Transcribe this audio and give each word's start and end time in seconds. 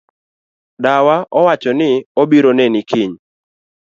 Dawa 0.83 1.15
owacho 1.39 1.71
ni 1.79 1.89
obiro 2.21 2.51
neni 2.57 2.79
kiny. 2.89 3.13